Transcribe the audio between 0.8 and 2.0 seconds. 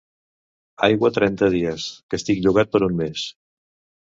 Aigua trenta dies,